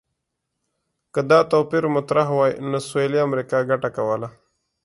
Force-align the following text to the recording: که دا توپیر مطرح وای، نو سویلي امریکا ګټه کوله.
که 1.13 1.21
دا 1.29 1.39
توپیر 1.51 1.83
مطرح 1.95 2.27
وای، 2.35 2.51
نو 2.69 2.77
سویلي 2.89 3.19
امریکا 3.27 3.57
ګټه 3.71 3.89
کوله. 3.97 4.29